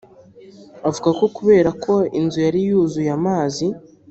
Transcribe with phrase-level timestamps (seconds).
[0.87, 3.65] Avuga ko kubera ko inzu yari yuzuye amazi